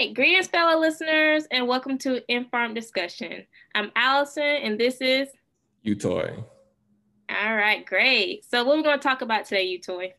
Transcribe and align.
right, 0.00 0.14
greetings, 0.14 0.46
fellow 0.46 0.80
listeners, 0.80 1.44
and 1.50 1.68
welcome 1.68 1.98
to 1.98 2.22
Informed 2.32 2.74
Discussion. 2.74 3.44
I'm 3.74 3.92
Allison, 3.94 4.42
and 4.42 4.80
this 4.80 4.98
is 5.02 5.28
Utoy. 5.84 6.42
All 7.28 7.54
right, 7.54 7.84
great. 7.84 8.46
So, 8.50 8.64
what 8.64 8.72
are 8.72 8.76
we 8.78 8.82
going 8.82 8.98
to 8.98 9.02
talk 9.02 9.20
about 9.20 9.44
today, 9.44 9.78
Utoy? 9.78 10.12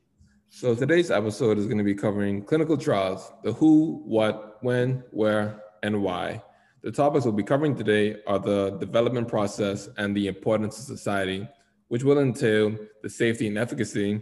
So, 0.51 0.75
today's 0.75 1.09
episode 1.09 1.57
is 1.57 1.65
going 1.65 1.79
to 1.79 1.83
be 1.83 1.95
covering 1.95 2.43
clinical 2.43 2.77
trials 2.77 3.33
the 3.43 3.53
who, 3.53 4.03
what, 4.05 4.59
when, 4.61 5.03
where, 5.09 5.59
and 5.81 6.03
why. 6.03 6.43
The 6.83 6.91
topics 6.91 7.25
we'll 7.25 7.33
be 7.33 7.41
covering 7.41 7.75
today 7.75 8.17
are 8.27 8.37
the 8.37 8.77
development 8.77 9.29
process 9.29 9.89
and 9.97 10.15
the 10.15 10.27
importance 10.27 10.77
of 10.77 10.85
society, 10.85 11.47
which 11.87 12.03
will 12.03 12.19
entail 12.19 12.77
the 13.01 13.09
safety 13.09 13.47
and 13.47 13.57
efficacy, 13.57 14.21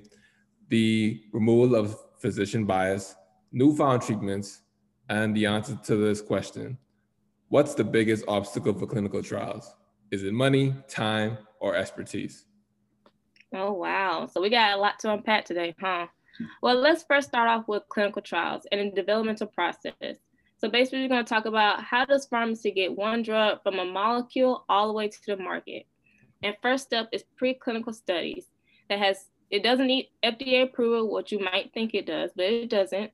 the 0.69 1.21
removal 1.33 1.75
of 1.75 1.97
physician 2.17 2.63
bias, 2.63 3.13
newfound 3.51 4.03
treatments, 4.03 4.61
and 5.09 5.35
the 5.35 5.45
answer 5.45 5.77
to 5.85 5.95
this 5.95 6.21
question 6.21 6.77
What's 7.49 7.73
the 7.73 7.83
biggest 7.83 8.25
obstacle 8.27 8.75
for 8.75 8.85
clinical 8.85 9.23
trials? 9.23 9.73
Is 10.11 10.23
it 10.23 10.33
money, 10.33 10.75
time, 10.87 11.39
or 11.59 11.75
expertise? 11.75 12.45
Oh, 13.55 13.73
wow. 13.73 14.27
So 14.27 14.39
we 14.39 14.51
got 14.51 14.77
a 14.77 14.79
lot 14.79 14.99
to 14.99 15.11
unpack 15.11 15.45
today, 15.45 15.73
huh? 15.81 16.05
Well, 16.61 16.75
let's 16.75 17.03
first 17.03 17.29
start 17.29 17.49
off 17.49 17.67
with 17.67 17.89
clinical 17.89 18.21
trials 18.21 18.67
and 18.71 18.91
the 18.91 18.95
developmental 18.95 19.47
process. 19.47 19.93
So 20.59 20.69
basically, 20.69 21.01
we're 21.01 21.09
going 21.09 21.25
to 21.25 21.29
talk 21.29 21.45
about 21.45 21.83
how 21.83 22.05
does 22.05 22.27
pharmacy 22.27 22.69
get 22.69 22.95
one 22.95 23.23
drug 23.23 23.63
from 23.63 23.79
a 23.79 23.85
molecule 23.85 24.63
all 24.69 24.87
the 24.87 24.93
way 24.93 25.07
to 25.07 25.19
the 25.25 25.37
market. 25.37 25.87
And 26.43 26.55
first 26.61 26.83
step 26.83 27.09
is 27.11 27.23
preclinical 27.41 27.95
studies 27.95 28.45
that 28.89 28.99
has 28.99 29.25
it 29.49 29.63
doesn't 29.63 29.87
need 29.87 30.09
FDA 30.23 30.63
approval, 30.63 31.11
what 31.11 31.31
you 31.31 31.39
might 31.39 31.73
think 31.73 31.95
it 31.95 32.05
does, 32.05 32.29
but 32.35 32.45
it 32.45 32.69
doesn't 32.69 33.11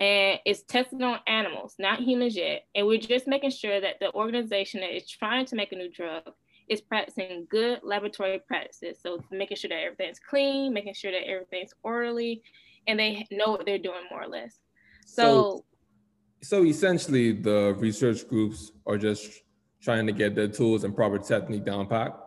and 0.00 0.40
it's 0.44 0.62
tested 0.62 1.02
on 1.02 1.20
animals, 1.26 1.76
not 1.78 2.00
humans 2.00 2.36
yet. 2.36 2.64
And 2.74 2.86
we're 2.86 2.98
just 2.98 3.26
making 3.26 3.50
sure 3.50 3.80
that 3.80 4.00
the 4.00 4.12
organization 4.12 4.80
that 4.80 4.94
is 4.94 5.08
trying 5.08 5.46
to 5.46 5.56
make 5.56 5.72
a 5.72 5.76
new 5.76 5.90
drug 5.90 6.24
is 6.68 6.80
practicing 6.80 7.46
good 7.50 7.80
laboratory 7.82 8.40
practices. 8.46 8.98
So 9.02 9.22
making 9.30 9.56
sure 9.58 9.68
that 9.68 9.82
everything's 9.82 10.18
clean, 10.18 10.72
making 10.72 10.94
sure 10.94 11.12
that 11.12 11.28
everything's 11.28 11.72
orderly, 11.82 12.42
and 12.86 12.98
they 12.98 13.26
know 13.30 13.50
what 13.50 13.66
they're 13.66 13.78
doing 13.78 14.02
more 14.10 14.22
or 14.22 14.28
less. 14.28 14.58
So, 15.06 15.64
so, 16.42 16.58
so 16.58 16.64
essentially, 16.64 17.32
the 17.32 17.74
research 17.78 18.26
groups 18.28 18.72
are 18.86 18.98
just 18.98 19.42
trying 19.80 20.06
to 20.06 20.12
get 20.12 20.34
their 20.34 20.48
tools 20.48 20.84
and 20.84 20.94
proper 20.94 21.18
technique 21.18 21.64
down 21.64 21.86
pat. 21.86 22.18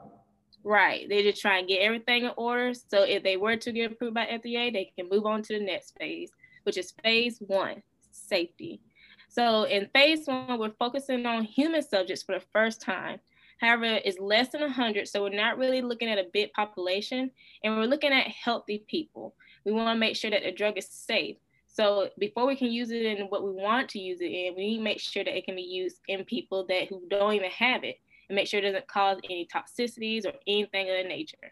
Right. 0.63 1.07
They 1.07 1.23
just 1.23 1.41
try 1.41 1.59
and 1.59 1.67
get 1.67 1.81
everything 1.81 2.25
in 2.25 2.31
order. 2.37 2.73
So 2.73 3.03
if 3.03 3.21
they 3.21 3.37
were 3.37 3.55
to 3.55 3.71
get 3.71 3.91
approved 3.91 4.15
by 4.15 4.25
FDA, 4.25 4.73
they 4.73 4.91
can 4.97 5.09
move 5.09 5.25
on 5.25 5.43
to 5.43 5.59
the 5.59 5.63
next 5.63 5.95
phase 5.97 6.31
which 6.65 6.77
is 6.77 6.93
phase 7.03 7.37
one, 7.39 7.81
safety. 8.11 8.81
So 9.29 9.63
in 9.63 9.89
phase 9.93 10.27
one, 10.27 10.59
we're 10.59 10.71
focusing 10.79 11.25
on 11.25 11.43
human 11.43 11.81
subjects 11.81 12.23
for 12.23 12.35
the 12.35 12.45
first 12.53 12.81
time. 12.81 13.19
However, 13.59 13.99
it's 14.03 14.19
less 14.19 14.49
than 14.49 14.61
100, 14.61 15.07
so 15.07 15.23
we're 15.23 15.29
not 15.29 15.57
really 15.57 15.81
looking 15.81 16.09
at 16.09 16.17
a 16.17 16.27
big 16.33 16.51
population, 16.53 17.31
and 17.63 17.77
we're 17.77 17.85
looking 17.85 18.11
at 18.11 18.27
healthy 18.27 18.83
people. 18.87 19.33
We 19.65 19.71
want 19.71 19.95
to 19.95 19.99
make 19.99 20.15
sure 20.15 20.31
that 20.31 20.43
the 20.43 20.51
drug 20.51 20.77
is 20.77 20.89
safe. 20.89 21.37
So 21.67 22.09
before 22.19 22.47
we 22.47 22.55
can 22.55 22.71
use 22.71 22.91
it 22.91 23.05
in 23.05 23.25
what 23.27 23.43
we 23.43 23.51
want 23.51 23.89
to 23.89 23.99
use 23.99 24.21
it 24.21 24.31
in, 24.31 24.55
we 24.55 24.67
need 24.67 24.77
to 24.77 24.83
make 24.83 24.99
sure 24.99 25.23
that 25.23 25.37
it 25.37 25.45
can 25.45 25.55
be 25.55 25.61
used 25.61 25.99
in 26.07 26.23
people 26.25 26.65
that 26.67 26.87
who 26.87 27.03
don't 27.09 27.33
even 27.33 27.49
have 27.49 27.83
it, 27.83 27.97
and 28.29 28.35
make 28.35 28.47
sure 28.47 28.59
it 28.59 28.63
doesn't 28.63 28.87
cause 28.87 29.19
any 29.23 29.47
toxicities 29.53 30.25
or 30.25 30.33
anything 30.47 30.89
of 30.89 30.95
that 30.95 31.07
nature. 31.07 31.51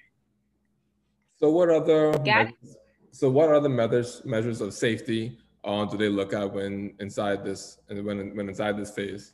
So 1.40 1.50
what 1.52 1.70
other 1.70 2.18
Got 2.20 2.48
it? 2.48 2.56
So 3.14 3.30
what 3.30 3.50
are 3.50 3.60
the 3.60 3.70
measures 3.70 4.26
measures 4.26 4.60
of 4.60 4.74
safety 4.74 5.38
uh, 5.64 5.86
do 5.86 5.98
they 5.98 6.10
look 6.10 6.34
at 6.34 6.52
when 6.52 6.94
inside 7.00 7.46
this 7.46 7.78
and 7.90 8.04
when 8.04 8.36
when 8.36 8.50
inside 8.50 8.78
this 8.78 8.92
phase? 8.92 9.34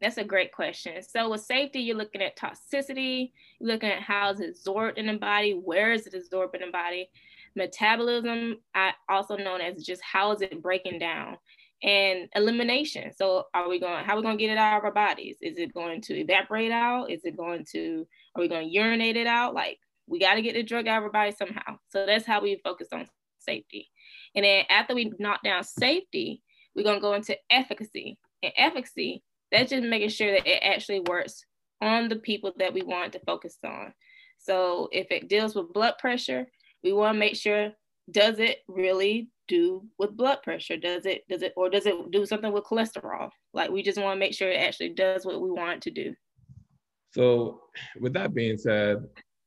That's 0.00 0.16
a 0.16 0.24
great 0.24 0.52
question. 0.52 1.02
So 1.02 1.28
with 1.28 1.40
safety, 1.40 1.80
you're 1.80 1.96
looking 1.96 2.22
at 2.22 2.38
toxicity, 2.38 3.32
you're 3.58 3.72
looking 3.72 3.90
at 3.90 4.00
how 4.00 4.30
is 4.30 4.40
it 4.40 4.50
absorbed 4.50 4.96
in 4.96 5.06
the 5.06 5.18
body, 5.18 5.52
where 5.52 5.92
is 5.92 6.06
it 6.06 6.14
absorbed 6.14 6.54
in 6.54 6.60
the 6.60 6.70
body, 6.70 7.10
metabolism, 7.56 8.58
I, 8.76 8.92
also 9.08 9.36
known 9.36 9.60
as 9.60 9.84
just 9.84 10.00
how 10.02 10.30
is 10.30 10.40
it 10.40 10.62
breaking 10.62 11.00
down, 11.00 11.36
and 11.82 12.28
elimination. 12.36 13.12
So 13.12 13.46
are 13.54 13.68
we 13.68 13.80
going, 13.80 14.04
how 14.04 14.12
are 14.12 14.16
we 14.16 14.22
going 14.22 14.38
to 14.38 14.44
get 14.44 14.52
it 14.52 14.58
out 14.58 14.78
of 14.78 14.84
our 14.84 14.92
bodies? 14.92 15.38
Is 15.42 15.58
it 15.58 15.74
going 15.74 16.00
to 16.02 16.14
evaporate 16.14 16.70
out? 16.70 17.10
Is 17.10 17.24
it 17.24 17.36
going 17.36 17.64
to, 17.72 18.06
are 18.36 18.40
we 18.40 18.48
going 18.48 18.68
to 18.68 18.72
urinate 18.72 19.16
it 19.16 19.26
out? 19.26 19.52
Like 19.52 19.80
we 20.08 20.18
got 20.18 20.34
to 20.34 20.42
get 20.42 20.54
the 20.54 20.62
drug 20.62 20.88
out 20.88 20.98
of 20.98 21.04
our 21.04 21.10
body 21.10 21.32
somehow. 21.32 21.78
So 21.88 22.06
that's 22.06 22.26
how 22.26 22.40
we 22.40 22.60
focus 22.64 22.88
on 22.92 23.06
safety. 23.38 23.88
And 24.34 24.44
then 24.44 24.64
after 24.70 24.94
we 24.94 25.12
knock 25.18 25.42
down 25.42 25.64
safety, 25.64 26.42
we're 26.74 26.84
going 26.84 26.96
to 26.96 27.02
go 27.02 27.14
into 27.14 27.36
efficacy. 27.50 28.18
And 28.42 28.52
efficacy, 28.56 29.22
that's 29.50 29.70
just 29.70 29.82
making 29.82 30.10
sure 30.10 30.32
that 30.32 30.46
it 30.46 30.62
actually 30.62 31.00
works 31.00 31.44
on 31.80 32.08
the 32.08 32.16
people 32.16 32.52
that 32.58 32.72
we 32.72 32.82
want 32.82 33.12
to 33.12 33.20
focus 33.20 33.58
on. 33.64 33.92
So 34.38 34.88
if 34.92 35.10
it 35.10 35.28
deals 35.28 35.54
with 35.54 35.72
blood 35.72 35.94
pressure, 35.98 36.46
we 36.82 36.92
want 36.92 37.14
to 37.14 37.18
make 37.18 37.36
sure 37.36 37.72
does 38.10 38.38
it 38.38 38.58
really 38.68 39.28
do 39.48 39.84
with 39.98 40.16
blood 40.16 40.42
pressure? 40.42 40.76
Does 40.76 41.04
it 41.06 41.24
does 41.28 41.42
it 41.42 41.52
or 41.56 41.68
does 41.68 41.86
it 41.86 42.10
do 42.10 42.24
something 42.24 42.52
with 42.52 42.64
cholesterol? 42.64 43.30
Like 43.52 43.70
we 43.70 43.82
just 43.82 43.98
want 43.98 44.16
to 44.16 44.20
make 44.20 44.34
sure 44.34 44.50
it 44.50 44.56
actually 44.56 44.90
does 44.90 45.26
what 45.26 45.40
we 45.40 45.50
want 45.50 45.82
to 45.82 45.90
do. 45.90 46.14
So 47.12 47.62
with 48.00 48.12
that 48.14 48.34
being 48.34 48.58
said, 48.58 49.04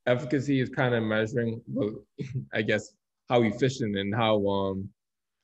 efficacy 0.07 0.59
is 0.59 0.69
kind 0.69 0.95
of 0.95 1.03
measuring, 1.03 1.61
I 2.53 2.61
guess, 2.61 2.91
how 3.29 3.43
efficient 3.43 3.97
and 3.97 4.13
how 4.13 4.45
um 4.47 4.89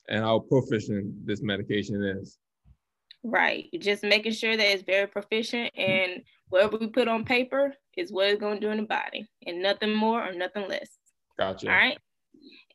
and 0.09 0.23
how 0.23 0.39
proficient 0.39 1.25
this 1.25 1.41
medication 1.41 2.03
is. 2.03 2.37
Right. 3.23 3.67
Just 3.79 4.03
making 4.03 4.33
sure 4.33 4.55
that 4.55 4.71
it's 4.71 4.83
very 4.83 5.07
proficient 5.07 5.71
and 5.77 6.21
whatever 6.49 6.77
we 6.77 6.87
put 6.87 7.07
on 7.07 7.25
paper 7.25 7.73
is 7.97 8.11
what 8.11 8.27
it's 8.27 8.39
going 8.39 8.59
to 8.59 8.65
do 8.65 8.71
in 8.71 8.77
the 8.77 8.83
body 8.83 9.27
and 9.45 9.61
nothing 9.61 9.93
more 9.93 10.25
or 10.25 10.33
nothing 10.33 10.67
less. 10.69 10.97
Gotcha. 11.37 11.67
All 11.67 11.75
right. 11.75 11.97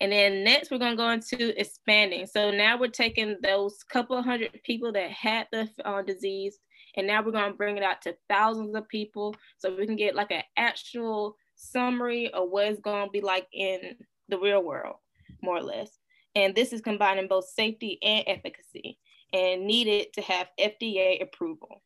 And 0.01 0.11
then 0.11 0.43
next, 0.43 0.71
we're 0.71 0.79
going 0.79 0.93
to 0.93 0.97
go 0.97 1.11
into 1.11 1.59
expanding. 1.59 2.27
So 2.27 2.51
now 2.51 2.77
we're 2.79 2.89
taking 2.89 3.37
those 3.43 3.83
couple 3.85 4.21
hundred 4.21 4.51
people 4.65 4.93
that 4.93 5.11
had 5.11 5.47
the 5.53 5.69
uh, 5.85 6.03
disease, 6.03 6.59
and 6.97 7.07
now 7.07 7.23
we're 7.23 7.33
going 7.33 7.53
to 7.53 7.57
bring 7.57 7.77
it 7.77 7.85
out 7.85 8.03
to 8.03 8.17
thousands 8.29 8.75
of 8.75 8.89
people 8.89 9.35
so 9.59 9.75
we 9.75 9.87
can 9.87 9.97
get 9.97 10.17
like 10.17 10.33
an 10.33 10.43
actual 10.57 11.37
summary 11.63 12.33
of 12.33 12.51
what 12.51 12.67
it's 12.67 12.81
going 12.81 13.07
to 13.07 13.11
be 13.11 13.21
like 13.21 13.47
in 13.53 13.97
the 14.29 14.39
real 14.39 14.63
world, 14.63 14.97
more 15.43 15.59
or 15.59 15.63
less. 15.63 15.99
And 16.35 16.55
this 16.55 16.73
is 16.73 16.81
combining 16.81 17.29
both 17.29 17.47
safety 17.47 17.99
and 18.03 18.25
efficacy 18.27 18.99
and 19.33 19.67
needed 19.67 20.13
to 20.15 20.23
have 20.23 20.49
FDA 20.59 21.23
approval. 21.23 21.83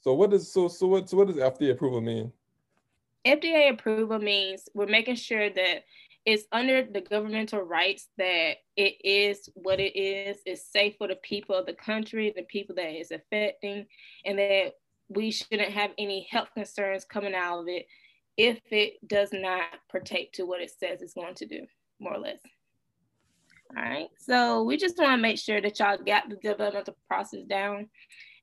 So 0.00 0.14
what 0.14 0.30
does 0.30 0.52
so 0.52 0.68
so 0.68 0.86
what 0.86 1.08
so 1.08 1.16
what 1.16 1.28
does 1.28 1.36
FDA 1.36 1.70
approval 1.70 2.00
mean? 2.00 2.32
FDA 3.26 3.70
approval 3.70 4.18
means 4.18 4.68
we're 4.74 4.86
making 4.86 5.16
sure 5.16 5.48
that 5.48 5.84
it's 6.26 6.44
under 6.52 6.82
the 6.82 7.00
governmental 7.00 7.60
rights 7.60 8.08
that 8.16 8.56
it 8.76 8.96
is 9.04 9.48
what 9.54 9.80
it 9.80 9.96
is, 9.96 10.38
it's 10.46 10.70
safe 10.70 10.94
for 10.98 11.08
the 11.08 11.16
people 11.16 11.54
of 11.54 11.66
the 11.66 11.74
country, 11.74 12.32
the 12.34 12.42
people 12.42 12.74
that 12.76 12.88
it's 12.88 13.10
affecting, 13.10 13.86
and 14.24 14.38
that 14.38 14.72
we 15.08 15.30
shouldn't 15.30 15.72
have 15.72 15.90
any 15.98 16.26
health 16.30 16.48
concerns 16.54 17.04
coming 17.04 17.34
out 17.34 17.60
of 17.60 17.68
it 17.68 17.86
if 18.36 18.60
it 18.70 18.94
does 19.06 19.30
not 19.32 19.64
partake 19.90 20.32
to 20.32 20.44
what 20.44 20.60
it 20.60 20.70
says 20.70 21.02
it's 21.02 21.14
going 21.14 21.34
to 21.36 21.46
do, 21.46 21.66
more 22.00 22.14
or 22.14 22.18
less. 22.18 22.40
All 23.76 23.82
right, 23.82 24.08
so 24.18 24.62
we 24.62 24.76
just 24.76 24.98
want 24.98 25.18
to 25.18 25.22
make 25.22 25.38
sure 25.38 25.60
that 25.60 25.78
y'all 25.78 25.98
got 25.98 26.28
the 26.28 26.36
developmental 26.36 26.96
process 27.08 27.44
down. 27.48 27.88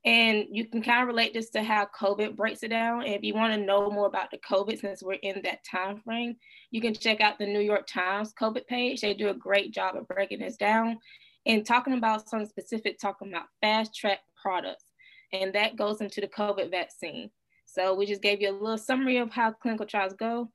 And 0.04 0.48
you 0.52 0.66
can 0.66 0.82
kind 0.82 1.02
of 1.02 1.08
relate 1.08 1.34
this 1.34 1.52
to 1.52 1.62
how 1.62 1.88
COVID 2.00 2.36
breaks 2.36 2.64
it 2.64 2.70
down. 2.70 3.04
And 3.04 3.14
if 3.14 3.22
you 3.22 3.36
want 3.36 3.54
to 3.54 3.64
know 3.64 3.92
more 3.92 4.08
about 4.08 4.32
the 4.32 4.40
COVID, 4.40 4.80
since 4.80 5.04
we're 5.04 5.14
in 5.14 5.42
that 5.44 5.64
time 5.64 6.02
frame, 6.02 6.38
you 6.72 6.82
can 6.82 6.96
check 6.96 7.22
out 7.22 7.38
the 7.38 7.46
New 7.46 7.60
York 7.60 7.86
Times 7.86 8.34
COVID 8.34 8.66
page. 8.66 9.02
They 9.02 9.14
do 9.14 9.30
a 9.30 9.36
great 9.36 9.72
job 9.72 9.96
of 9.96 10.08
breaking 10.08 10.40
this 10.40 10.58
down 10.58 10.98
and 11.46 11.66
talking 11.66 11.94
about 11.94 12.28
some 12.28 12.46
specific, 12.46 13.00
talking 13.00 13.30
about 13.30 13.46
fast 13.62 13.94
track 13.94 14.20
products. 14.42 14.86
And 15.34 15.54
that 15.54 15.76
goes 15.76 16.02
into 16.02 16.20
the 16.20 16.28
COVID 16.28 16.72
vaccine. 16.72 17.30
So 17.74 17.94
we 17.94 18.06
just 18.06 18.22
gave 18.22 18.42
you 18.42 18.50
a 18.50 18.52
little 18.52 18.78
summary 18.78 19.18
of 19.18 19.32
how 19.32 19.52
clinical 19.52 19.86
trials 19.86 20.14
go. 20.14 20.50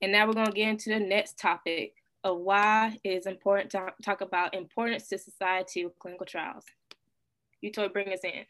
And 0.00 0.10
now 0.10 0.26
we're 0.26 0.32
gonna 0.32 0.52
get 0.52 0.68
into 0.68 0.88
the 0.88 1.00
next 1.00 1.38
topic 1.38 1.94
of 2.24 2.38
why 2.38 2.98
it 3.04 3.10
is 3.10 3.26
important 3.26 3.70
to 3.72 3.92
talk 4.02 4.22
about 4.22 4.54
importance 4.54 5.08
to 5.08 5.18
society 5.18 5.84
with 5.84 5.98
clinical 5.98 6.24
trials. 6.24 6.64
Utoy 7.62 7.92
bring 7.92 8.12
us 8.12 8.20
in. 8.24 8.46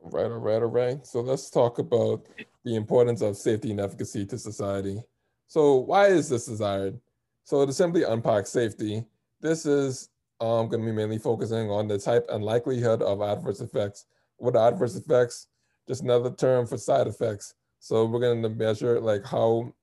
Right, 0.00 0.24
all 0.24 0.38
right, 0.38 0.62
all 0.62 0.68
right. 0.68 1.06
So 1.06 1.20
let's 1.20 1.50
talk 1.50 1.78
about 1.78 2.26
the 2.64 2.74
importance 2.74 3.22
of 3.22 3.36
safety 3.36 3.70
and 3.70 3.80
efficacy 3.80 4.26
to 4.26 4.38
society. 4.38 5.00
So 5.46 5.76
why 5.76 6.08
is 6.08 6.28
this 6.28 6.46
desired? 6.46 6.98
So 7.44 7.64
to 7.64 7.72
simply 7.72 8.02
unpack 8.02 8.46
safety, 8.46 9.04
this 9.40 9.66
is 9.66 10.08
um, 10.40 10.68
going 10.68 10.80
to 10.80 10.86
be 10.86 10.92
mainly 10.92 11.18
focusing 11.18 11.70
on 11.70 11.86
the 11.86 11.98
type 11.98 12.26
and 12.28 12.42
likelihood 12.42 13.02
of 13.02 13.22
adverse 13.22 13.60
effects. 13.60 14.06
What 14.38 14.56
are 14.56 14.68
adverse 14.68 14.96
effects? 14.96 15.46
Just 15.88 16.02
another 16.02 16.30
term 16.30 16.66
for 16.66 16.78
side 16.78 17.06
effects. 17.06 17.54
So 17.78 18.06
we're 18.06 18.20
going 18.20 18.42
to 18.42 18.48
measure 18.48 19.00
like 19.00 19.24
how 19.24 19.74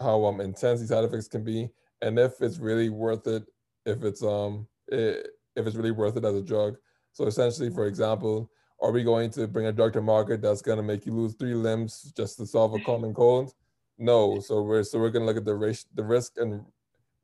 how 0.00 0.24
um 0.26 0.40
intense 0.40 0.80
these 0.80 0.90
side 0.90 1.04
effects 1.04 1.28
can 1.28 1.42
be, 1.44 1.68
and 2.02 2.18
if 2.18 2.40
it's 2.40 2.58
really 2.58 2.88
worth 2.88 3.26
it, 3.26 3.44
if 3.84 4.02
it's 4.04 4.22
um 4.22 4.66
it, 4.88 5.28
if 5.56 5.66
it's 5.66 5.76
really 5.76 5.90
worth 5.90 6.16
it 6.16 6.24
as 6.24 6.34
a 6.34 6.42
drug. 6.42 6.76
So 7.12 7.26
essentially, 7.26 7.70
for 7.70 7.86
example, 7.86 8.50
are 8.80 8.92
we 8.92 9.02
going 9.02 9.30
to 9.30 9.48
bring 9.48 9.66
a 9.66 9.72
drug 9.72 9.92
to 9.94 10.00
market 10.00 10.40
that's 10.40 10.62
going 10.62 10.76
to 10.76 10.84
make 10.84 11.04
you 11.04 11.12
lose 11.12 11.34
three 11.34 11.54
limbs 11.54 12.12
just 12.16 12.36
to 12.38 12.46
solve 12.46 12.74
a 12.74 12.80
common 12.80 13.12
cold? 13.12 13.52
No. 13.98 14.38
So 14.40 14.62
we're 14.62 14.84
so 14.84 14.98
we're 14.98 15.10
going 15.10 15.22
to 15.22 15.26
look 15.26 15.36
at 15.36 15.44
the 15.44 15.54
risk, 15.54 15.86
the 15.94 16.04
risk 16.04 16.34
and 16.36 16.64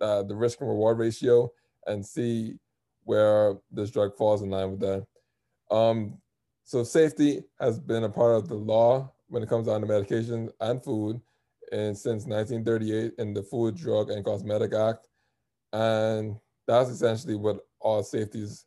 uh, 0.01 0.25
the 0.25 0.35
risk 0.35 0.61
and 0.61 0.69
reward 0.69 0.99
ratio 0.99 1.51
and 1.87 2.05
see 2.05 2.55
where 3.05 3.55
this 3.71 3.91
drug 3.91 4.17
falls 4.17 4.43
in 4.43 4.51
line 4.51 4.73
with 4.73 4.81
that. 4.81 5.07
Um, 5.71 6.19
so 6.65 6.83
safety 6.83 7.45
has 7.61 7.79
been 7.79 8.05
a 8.05 8.09
part 8.09 8.37
of 8.37 8.49
the 8.49 8.55
law 8.55 9.13
when 9.29 9.43
it 9.43 9.49
comes 9.49 9.67
down 9.67 9.81
to 9.83 9.87
medication 9.87 10.51
and 10.61 10.83
food, 10.83 11.21
and 11.73 11.97
since 11.97 12.25
1938 12.25 13.13
in 13.19 13.35
the 13.35 13.43
Food, 13.43 13.77
Drug, 13.77 14.11
and 14.11 14.25
Cosmetic 14.25 14.73
Act, 14.73 15.09
and 15.73 16.37
that's 16.67 16.91
essentially 16.91 17.35
what 17.35 17.67
all 17.81 18.03
safeties 18.03 18.67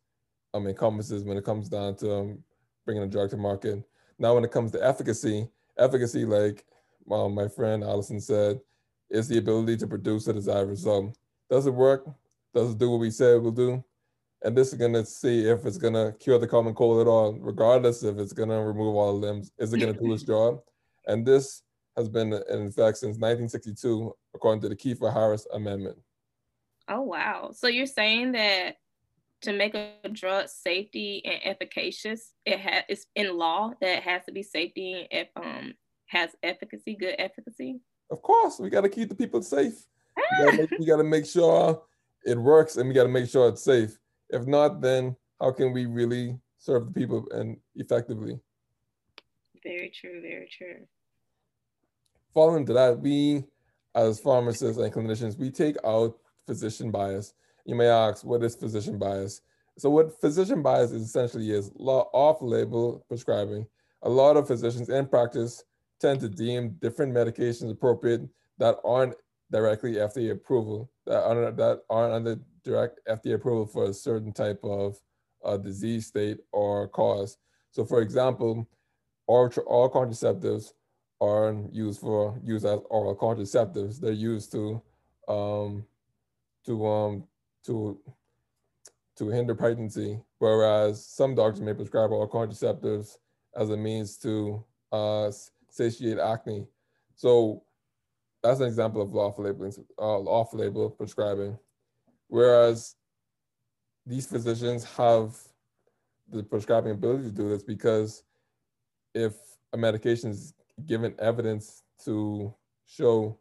um, 0.53 0.67
encompasses 0.67 1.23
when 1.23 1.37
it 1.37 1.45
comes 1.45 1.69
down 1.69 1.95
to 1.97 2.13
um, 2.13 2.43
bringing 2.85 3.03
a 3.03 3.07
drug 3.07 3.29
to 3.31 3.37
market. 3.37 3.83
Now, 4.19 4.35
when 4.35 4.43
it 4.43 4.51
comes 4.51 4.71
to 4.71 4.85
efficacy, 4.85 5.47
efficacy, 5.77 6.25
like 6.25 6.65
um, 7.11 7.33
my 7.33 7.47
friend 7.47 7.83
Allison 7.83 8.19
said, 8.19 8.59
is 9.09 9.27
the 9.27 9.37
ability 9.37 9.77
to 9.77 9.87
produce 9.87 10.27
a 10.27 10.33
desired 10.33 10.67
result. 10.67 11.17
Does 11.49 11.65
it 11.65 11.73
work? 11.73 12.05
Does 12.53 12.71
it 12.71 12.77
do 12.77 12.91
what 12.91 12.99
we 12.99 13.09
said 13.09 13.35
it 13.35 13.41
will 13.41 13.51
do? 13.51 13.83
And 14.43 14.55
this 14.55 14.69
is 14.69 14.75
gonna 14.75 15.05
see 15.05 15.47
if 15.47 15.65
it's 15.65 15.77
gonna 15.77 16.13
cure 16.19 16.37
the 16.37 16.47
common 16.47 16.73
cold 16.73 17.01
at 17.01 17.07
all, 17.07 17.33
regardless 17.33 18.03
if 18.03 18.17
it's 18.17 18.33
gonna 18.33 18.63
remove 18.63 18.95
all 18.95 19.19
the 19.19 19.27
limbs. 19.27 19.51
Is 19.57 19.73
it 19.73 19.79
gonna 19.79 19.93
do 19.93 20.13
its 20.13 20.23
job? 20.23 20.59
And 21.07 21.25
this 21.25 21.63
has 21.95 22.07
been 22.07 22.31
in 22.33 22.67
effect 22.67 22.97
since 22.97 23.17
1962, 23.17 24.15
according 24.35 24.61
to 24.61 24.69
the 24.69 24.75
Kefauver 24.75 25.11
Harris 25.11 25.47
Amendment. 25.53 25.97
Oh 26.87 27.01
wow! 27.01 27.51
So 27.53 27.67
you're 27.67 27.87
saying 27.87 28.33
that 28.33 28.77
to 29.41 29.53
make 29.53 29.75
a 29.75 29.93
drug 30.11 30.47
safety 30.47 31.21
and 31.25 31.39
efficacious, 31.43 32.33
it 32.45 32.59
has 32.59 32.83
it's 32.87 33.07
in 33.15 33.35
law 33.37 33.71
that 33.81 33.97
it 33.97 34.03
has 34.03 34.23
to 34.25 34.31
be 34.31 34.43
safety 34.43 35.07
and 35.11 35.27
um 35.35 35.73
has 36.05 36.31
efficacy, 36.43 36.95
good 36.95 37.15
efficacy. 37.17 37.81
Of 38.09 38.21
course, 38.21 38.59
we 38.59 38.69
got 38.69 38.81
to 38.81 38.89
keep 38.89 39.09
the 39.09 39.15
people 39.15 39.41
safe. 39.41 39.85
We 40.79 40.85
got 40.85 40.97
to 40.97 41.03
make 41.03 41.25
sure 41.25 41.83
it 42.25 42.37
works, 42.37 42.77
and 42.77 42.87
we 42.87 42.93
got 42.95 43.03
to 43.03 43.09
make 43.09 43.29
sure 43.29 43.49
it's 43.49 43.63
safe. 43.63 43.97
If 44.29 44.45
not, 44.45 44.81
then 44.81 45.15
how 45.39 45.51
can 45.51 45.73
we 45.73 45.85
really 45.85 46.37
serve 46.57 46.85
the 46.85 46.91
people 46.91 47.27
and 47.31 47.57
effectively? 47.75 48.39
Very 49.63 49.89
true. 49.89 50.21
Very 50.21 50.49
true. 50.55 50.85
Following 52.33 52.65
to 52.67 52.73
that, 52.73 52.99
we 52.99 53.43
as 53.97 54.19
pharmacists 54.19 54.77
and 54.77 54.93
clinicians, 54.93 55.37
we 55.37 55.49
take 55.49 55.75
out 55.83 56.17
physician 56.45 56.91
bias. 56.91 57.33
You 57.65 57.75
may 57.75 57.87
ask, 57.87 58.23
what 58.23 58.43
is 58.43 58.55
physician 58.55 58.99
bias? 58.99 59.41
So 59.77 59.89
what 59.89 60.21
physician 60.21 60.61
bias 60.61 60.91
is 60.91 61.03
essentially 61.03 61.51
is 61.51 61.71
off-label 61.77 63.03
prescribing. 63.07 63.65
A 64.03 64.09
lot 64.09 64.37
of 64.37 64.47
physicians 64.47 64.89
in 64.89 65.07
practice 65.07 65.63
tend 65.99 66.19
to 66.21 66.29
deem 66.29 66.77
different 66.79 67.13
medications 67.13 67.71
appropriate 67.71 68.21
that 68.59 68.77
aren't 68.85 69.15
directly 69.51 69.93
FDA 69.93 70.31
approval, 70.31 70.91
that 71.05 71.23
aren't, 71.23 71.57
that 71.57 71.81
aren't 71.89 72.13
under 72.13 72.39
direct 72.67 72.99
FDA 73.07 73.35
approval 73.35 73.65
for 73.65 73.85
a 73.85 73.93
certain 73.93 74.33
type 74.33 74.59
of 74.63 74.99
uh, 75.43 75.57
disease 75.57 76.07
state 76.07 76.39
or 76.51 76.87
cause. 76.89 77.37
So 77.71 77.85
for 77.85 78.01
example, 78.01 78.67
all, 79.27 79.49
oral 79.65 79.89
contraceptives 79.89 80.73
are 81.21 81.55
used 81.71 82.01
for 82.01 82.39
use 82.43 82.65
as 82.65 82.79
oral 82.89 83.15
contraceptives. 83.15 83.99
They're 83.99 84.11
used 84.11 84.51
to 84.51 84.81
um, 85.27 85.85
to 86.65 86.85
um, 86.85 87.23
to 87.65 87.99
to 89.17 89.29
hinder 89.29 89.55
pregnancy, 89.55 90.19
whereas 90.39 91.03
some 91.05 91.35
doctors 91.35 91.61
may 91.61 91.73
prescribe 91.73 92.11
oral 92.11 92.29
contraceptives 92.29 93.17
as 93.55 93.69
a 93.69 93.77
means 93.77 94.17
to 94.17 94.63
uh, 94.91 95.31
satiate 95.69 96.19
acne. 96.19 96.67
So 97.15 97.63
that's 98.43 98.59
an 98.59 98.67
example 98.67 99.01
of 99.01 99.15
off-label 99.15 99.71
uh, 99.97 100.01
off-label 100.01 100.91
prescribing. 100.91 101.57
Whereas 102.27 102.95
these 104.05 104.25
physicians 104.25 104.83
have 104.95 105.35
the 106.29 106.43
prescribing 106.43 106.91
ability 106.91 107.25
to 107.25 107.31
do 107.31 107.49
this 107.49 107.63
because 107.63 108.23
if 109.13 109.33
a 109.73 109.77
medication 109.77 110.31
is 110.31 110.53
given 110.85 111.15
evidence 111.19 111.83
to 112.05 112.53
show, 112.85 113.37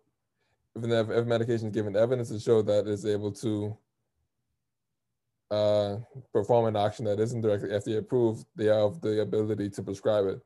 if, 0.74 1.10
if 1.10 1.26
medication 1.26 1.68
is 1.68 1.74
given 1.74 1.96
evidence 1.96 2.28
to 2.30 2.40
show 2.40 2.62
that 2.62 2.86
it's 2.86 3.04
able 3.04 3.32
to 3.32 3.76
uh, 5.50 5.96
perform 6.32 6.66
an 6.66 6.76
action 6.76 7.04
that 7.04 7.20
isn't 7.20 7.40
directly 7.40 7.70
FDA 7.70 7.98
approved, 7.98 8.46
they 8.56 8.66
have 8.66 9.00
the 9.00 9.20
ability 9.20 9.70
to 9.70 9.82
prescribe 9.82 10.26
it. 10.26 10.40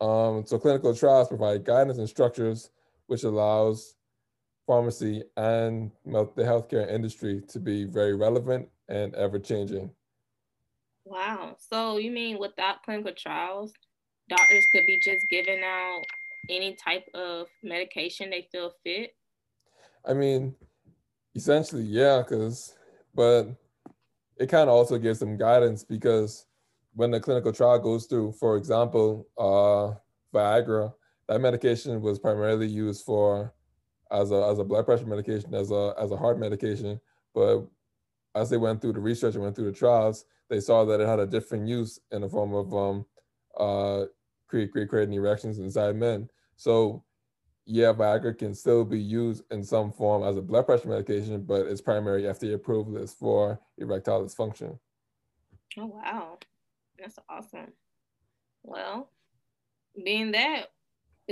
Um, 0.00 0.44
so 0.46 0.58
clinical 0.58 0.94
trials 0.94 1.28
provide 1.28 1.64
guidance 1.64 1.98
and 1.98 2.08
structures 2.08 2.70
which 3.06 3.24
allows 3.24 3.94
pharmacy 4.66 5.22
and 5.36 5.90
the 6.04 6.24
healthcare 6.38 6.88
industry 6.90 7.42
to 7.48 7.58
be 7.58 7.84
very 7.84 8.14
relevant 8.14 8.68
and 8.88 9.14
ever 9.14 9.38
changing. 9.38 9.90
Wow. 11.04 11.56
So 11.58 11.98
you 11.98 12.10
mean 12.10 12.38
without 12.38 12.82
clinical 12.84 13.12
trials, 13.16 13.72
doctors 14.28 14.66
could 14.72 14.86
be 14.86 15.00
just 15.00 15.26
giving 15.30 15.62
out 15.64 16.02
any 16.48 16.74
type 16.74 17.04
of 17.14 17.46
medication 17.62 18.30
they 18.30 18.48
feel 18.50 18.72
fit? 18.84 19.14
I 20.06 20.14
mean, 20.14 20.54
essentially, 21.34 21.84
yeah, 21.84 22.22
because, 22.22 22.74
but 23.14 23.48
it 24.36 24.48
kind 24.48 24.68
of 24.68 24.74
also 24.74 24.98
gives 24.98 25.18
them 25.18 25.36
guidance 25.36 25.84
because 25.84 26.46
when 26.94 27.10
the 27.10 27.20
clinical 27.20 27.52
trial 27.52 27.78
goes 27.78 28.06
through, 28.06 28.32
for 28.32 28.56
example, 28.56 29.28
uh, 29.38 29.94
Viagra, 30.36 30.92
that 31.28 31.40
medication 31.40 32.00
was 32.00 32.18
primarily 32.18 32.66
used 32.66 33.04
for 33.04 33.54
as 34.12 34.30
a 34.30 34.46
as 34.46 34.58
a 34.58 34.64
blood 34.64 34.84
pressure 34.84 35.06
medication, 35.06 35.54
as 35.54 35.70
a 35.70 35.94
as 35.98 36.10
a 36.10 36.16
heart 36.16 36.38
medication. 36.38 37.00
But 37.34 37.66
as 38.34 38.50
they 38.50 38.56
went 38.56 38.80
through 38.80 38.94
the 38.94 39.00
research 39.00 39.34
and 39.34 39.42
went 39.42 39.56
through 39.56 39.70
the 39.70 39.76
trials, 39.76 40.24
they 40.48 40.60
saw 40.60 40.84
that 40.84 41.00
it 41.00 41.08
had 41.08 41.20
a 41.20 41.26
different 41.26 41.66
use 41.66 41.98
in 42.10 42.22
the 42.22 42.28
form 42.28 42.54
of 42.54 42.74
um, 42.74 43.06
uh, 43.58 44.06
create, 44.48 44.72
create 44.72 44.88
creating 44.88 45.14
erections 45.14 45.58
inside 45.58 45.96
men. 45.96 46.28
So 46.56 47.04
yeah, 47.64 47.92
Viagra 47.92 48.36
can 48.36 48.54
still 48.54 48.84
be 48.84 49.00
used 49.00 49.44
in 49.50 49.62
some 49.62 49.92
form 49.92 50.24
as 50.24 50.36
a 50.36 50.42
blood 50.42 50.66
pressure 50.66 50.88
medication, 50.88 51.42
but 51.42 51.66
its 51.66 51.80
primary 51.80 52.22
FDA 52.22 52.54
approval 52.54 52.96
is 52.96 53.14
for 53.14 53.60
erectile 53.78 54.24
dysfunction. 54.24 54.78
Oh 55.78 55.86
wow, 55.86 56.38
that's 56.98 57.18
awesome. 57.28 57.72
Well, 58.62 59.10
being 60.04 60.32
that 60.32 60.71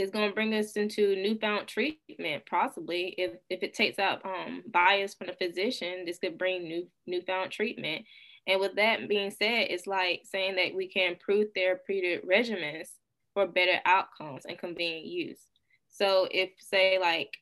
is 0.01 0.11
going 0.11 0.29
to 0.29 0.35
bring 0.35 0.55
us 0.55 0.73
into 0.73 1.17
newfound 1.17 1.69
treatment 1.69 2.43
possibly. 2.49 3.15
If, 3.19 3.33
if 3.49 3.63
it 3.63 3.75
takes 3.75 3.99
out 3.99 4.25
um, 4.25 4.63
bias 4.71 5.15
from 5.15 5.29
the 5.29 5.35
physician 5.35 6.05
this 6.05 6.19
could 6.19 6.39
bring 6.39 6.65
new 6.65 6.89
newfound 7.07 7.51
treatment. 7.51 8.05
And 8.47 8.61
with 8.61 8.77
that 8.77 9.09
being 9.09 9.31
said 9.31 9.69
it's 9.71 9.87
like 9.87 10.23
saying 10.25 10.57
that 10.57 10.75
we 10.75 10.89
can 10.89 11.13
improve 11.13 11.49
therapeutic 11.55 12.29
regimens 12.29 12.89
for 13.35 13.47
better 13.47 13.81
outcomes 13.85 14.45
and 14.45 14.59
convenient 14.59 15.07
use. 15.07 15.41
So 15.89 16.29
if 16.31 16.51
say 16.59 16.99
like 16.99 17.37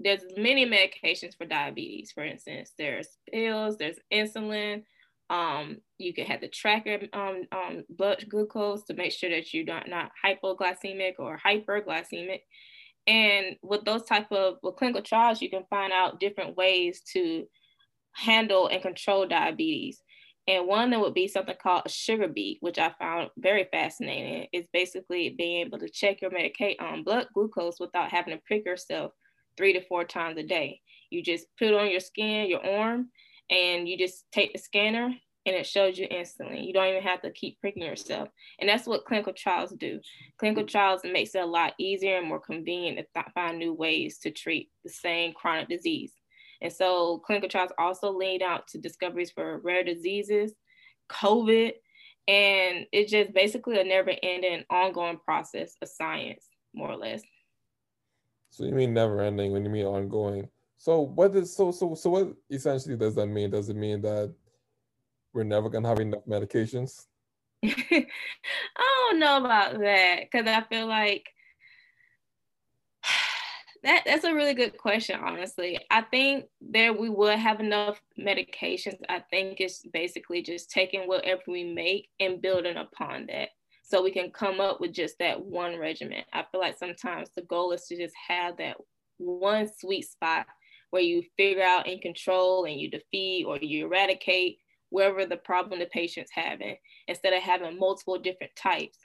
there's 0.00 0.22
many 0.36 0.66
medications 0.66 1.36
for 1.36 1.46
diabetes 1.46 2.10
for 2.12 2.24
instance 2.24 2.72
there's 2.76 3.08
pills 3.30 3.78
there's 3.78 3.98
insulin 4.12 4.82
um, 5.34 5.78
you 5.98 6.14
can 6.14 6.26
have 6.26 6.40
the 6.40 6.48
tracker 6.48 7.00
um, 7.12 7.42
um, 7.50 7.84
blood 7.88 8.24
glucose 8.28 8.84
to 8.84 8.94
make 8.94 9.10
sure 9.10 9.30
that 9.30 9.52
you're 9.52 9.64
not, 9.64 9.88
not 9.88 10.12
hypoglycemic 10.24 11.14
or 11.18 11.40
hyperglycemic. 11.44 12.40
And 13.08 13.56
with 13.62 13.84
those 13.84 14.04
type 14.04 14.30
of 14.30 14.58
with 14.62 14.76
clinical 14.76 15.02
trials, 15.02 15.42
you 15.42 15.50
can 15.50 15.64
find 15.68 15.92
out 15.92 16.20
different 16.20 16.56
ways 16.56 17.02
to 17.12 17.44
handle 18.12 18.68
and 18.68 18.80
control 18.80 19.26
diabetes. 19.26 20.00
And 20.46 20.68
one 20.68 20.90
that 20.90 21.00
would 21.00 21.14
be 21.14 21.26
something 21.26 21.56
called 21.60 21.82
a 21.86 21.88
sugarBEAT, 21.88 22.58
which 22.60 22.78
I 22.78 22.94
found 22.98 23.30
very 23.36 23.66
fascinating. 23.72 24.46
It's 24.52 24.68
basically 24.72 25.34
being 25.36 25.66
able 25.66 25.78
to 25.78 25.88
check 25.88 26.22
your 26.22 26.30
Medicaid 26.30 26.80
um, 26.80 27.02
blood 27.02 27.26
glucose 27.34 27.80
without 27.80 28.10
having 28.10 28.34
to 28.34 28.42
prick 28.46 28.64
yourself 28.64 29.12
three 29.56 29.72
to 29.72 29.80
four 29.88 30.04
times 30.04 30.38
a 30.38 30.44
day. 30.44 30.80
You 31.10 31.22
just 31.22 31.46
put 31.58 31.68
it 31.68 31.74
on 31.74 31.90
your 31.90 32.00
skin, 32.00 32.48
your 32.48 32.64
arm, 32.64 33.08
and 33.50 33.88
you 33.88 33.98
just 33.98 34.24
take 34.32 34.52
the 34.52 34.58
scanner 34.58 35.14
and 35.46 35.54
it 35.54 35.66
shows 35.66 35.98
you 35.98 36.06
instantly. 36.10 36.60
You 36.60 36.72
don't 36.72 36.88
even 36.88 37.02
have 37.02 37.20
to 37.22 37.30
keep 37.30 37.60
pricking 37.60 37.82
yourself. 37.82 38.28
And 38.58 38.68
that's 38.68 38.86
what 38.86 39.04
clinical 39.04 39.34
trials 39.34 39.72
do. 39.72 40.00
Clinical 40.38 40.64
trials 40.64 41.02
makes 41.04 41.34
it 41.34 41.42
a 41.42 41.46
lot 41.46 41.74
easier 41.78 42.16
and 42.16 42.28
more 42.28 42.40
convenient 42.40 43.06
to 43.14 43.24
find 43.34 43.58
new 43.58 43.74
ways 43.74 44.18
to 44.20 44.30
treat 44.30 44.70
the 44.84 44.90
same 44.90 45.32
chronic 45.34 45.68
disease. 45.68 46.12
And 46.62 46.72
so 46.72 47.18
clinical 47.26 47.48
trials 47.48 47.72
also 47.78 48.10
lead 48.10 48.42
out 48.42 48.68
to 48.68 48.78
discoveries 48.78 49.30
for 49.30 49.60
rare 49.62 49.84
diseases, 49.84 50.54
COVID, 51.10 51.72
and 52.26 52.86
it's 52.90 53.10
just 53.10 53.34
basically 53.34 53.78
a 53.78 53.84
never 53.84 54.14
ending 54.22 54.64
ongoing 54.70 55.18
process 55.22 55.76
of 55.82 55.88
science, 55.88 56.46
more 56.72 56.90
or 56.90 56.96
less. 56.96 57.22
So 58.48 58.64
you 58.64 58.72
mean 58.72 58.94
never 58.94 59.20
ending 59.20 59.52
when 59.52 59.64
you 59.64 59.70
mean 59.70 59.84
ongoing? 59.84 60.48
So 60.84 61.00
what 61.00 61.34
is 61.34 61.56
so 61.56 61.72
so 61.72 61.94
so 61.94 62.10
what 62.10 62.34
essentially 62.50 62.94
does 62.94 63.14
that 63.14 63.26
mean? 63.28 63.48
Does 63.48 63.70
it 63.70 63.74
mean 63.74 64.02
that 64.02 64.34
we're 65.32 65.42
never 65.42 65.70
gonna 65.70 65.88
have 65.88 65.98
enough 65.98 66.26
medications? 66.28 67.06
I 67.64 68.06
don't 68.76 69.18
know 69.18 69.38
about 69.38 69.80
that 69.80 70.24
because 70.30 70.46
I 70.46 70.60
feel 70.64 70.86
like 70.86 71.26
that 73.82 74.02
that's 74.04 74.24
a 74.24 74.34
really 74.34 74.52
good 74.52 74.76
question, 74.76 75.18
honestly. 75.18 75.78
I 75.90 76.02
think 76.02 76.44
there 76.60 76.92
we 76.92 77.08
would 77.08 77.38
have 77.38 77.60
enough 77.60 77.98
medications. 78.20 78.98
I 79.08 79.20
think 79.20 79.62
it's 79.62 79.86
basically 79.90 80.42
just 80.42 80.70
taking 80.70 81.08
whatever 81.08 81.40
we 81.48 81.64
make 81.64 82.10
and 82.20 82.42
building 82.42 82.76
upon 82.76 83.24
that. 83.28 83.48
So 83.84 84.02
we 84.02 84.10
can 84.10 84.30
come 84.30 84.60
up 84.60 84.82
with 84.82 84.92
just 84.92 85.18
that 85.20 85.42
one 85.42 85.78
regimen. 85.78 86.24
I 86.34 86.44
feel 86.52 86.60
like 86.60 86.76
sometimes 86.76 87.30
the 87.34 87.40
goal 87.40 87.72
is 87.72 87.86
to 87.86 87.96
just 87.96 88.14
have 88.28 88.58
that 88.58 88.76
one 89.16 89.66
sweet 89.80 90.02
spot 90.02 90.46
where 90.94 91.02
you 91.02 91.24
figure 91.36 91.60
out 91.60 91.88
and 91.88 92.00
control 92.00 92.66
and 92.66 92.78
you 92.78 92.88
defeat 92.88 93.44
or 93.48 93.58
you 93.60 93.84
eradicate 93.84 94.58
wherever 94.90 95.26
the 95.26 95.36
problem 95.36 95.80
the 95.80 95.86
patient's 95.86 96.30
having 96.32 96.76
instead 97.08 97.32
of 97.32 97.42
having 97.42 97.76
multiple 97.76 98.16
different 98.16 98.54
types. 98.54 98.98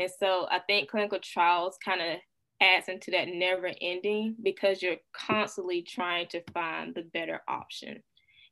And 0.00 0.10
so 0.18 0.48
I 0.50 0.58
think 0.58 0.90
clinical 0.90 1.20
trials 1.22 1.78
kind 1.84 2.00
of 2.00 2.18
adds 2.60 2.88
into 2.88 3.12
that 3.12 3.28
never 3.28 3.70
ending 3.80 4.34
because 4.42 4.82
you're 4.82 4.96
constantly 5.12 5.82
trying 5.82 6.26
to 6.26 6.42
find 6.52 6.92
the 6.92 7.02
better 7.14 7.40
option. 7.46 8.02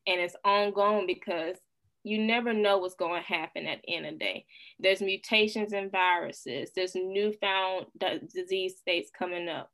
And 0.06 0.20
it's 0.20 0.36
ongoing 0.44 1.08
because 1.08 1.56
you 2.04 2.18
never 2.22 2.52
know 2.52 2.78
what's 2.78 2.94
going 2.94 3.20
to 3.20 3.26
happen 3.26 3.66
at 3.66 3.80
the 3.82 3.96
end 3.96 4.06
of 4.06 4.12
the 4.12 4.18
day. 4.18 4.46
There's 4.78 5.02
mutations 5.02 5.72
in 5.72 5.90
viruses, 5.90 6.70
there's 6.76 6.94
newfound 6.94 7.86
disease 8.32 8.76
states 8.78 9.10
coming 9.18 9.48
up. 9.48 9.72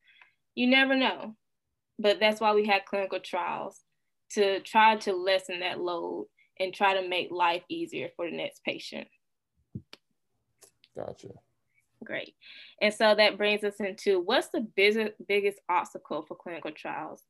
You 0.54 0.68
never 0.68 0.96
know. 0.96 1.36
But 1.98 2.20
that's 2.20 2.40
why 2.40 2.54
we 2.54 2.66
had 2.66 2.84
clinical 2.84 3.20
trials 3.20 3.80
to 4.30 4.60
try 4.60 4.96
to 4.96 5.12
lessen 5.12 5.60
that 5.60 5.80
load 5.80 6.26
and 6.58 6.74
try 6.74 7.00
to 7.00 7.08
make 7.08 7.30
life 7.30 7.62
easier 7.68 8.08
for 8.16 8.28
the 8.28 8.36
next 8.36 8.64
patient. 8.64 9.08
Gotcha. 10.96 11.28
Great. 12.04 12.34
And 12.80 12.92
so 12.92 13.14
that 13.14 13.38
brings 13.38 13.64
us 13.64 13.80
into 13.80 14.20
what's 14.20 14.48
the 14.48 14.60
biggest, 14.60 15.12
biggest 15.26 15.58
obstacle 15.68 16.22
for 16.22 16.36
clinical 16.36 16.70
trials? 16.70 17.22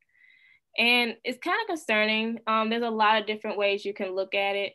And 0.79 1.17
it's 1.25 1.39
kind 1.39 1.57
of 1.63 1.69
concerning. 1.69 2.41
Um, 2.47 2.69
there's 2.69 2.83
a 2.83 2.91
lot 2.91 3.19
of 3.19 3.27
different 3.27 3.57
ways 3.57 3.85
you 3.85 3.95
can 3.95 4.15
look 4.15 4.35
at 4.35 4.57
it. 4.57 4.75